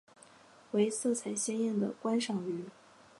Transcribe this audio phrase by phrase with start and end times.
[0.71, 2.65] 为色彩鲜艳的观赏鱼。